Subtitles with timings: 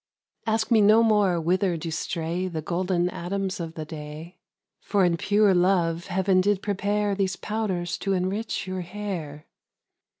[0.47, 4.39] Ask me no more whither do stray 5 The golden atoms of the day;
[4.81, 9.45] For in pure love heaven did prepare Those powders to enrich your hair.